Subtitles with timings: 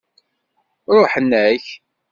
[0.95, 1.65] Ṛuḥen-ak.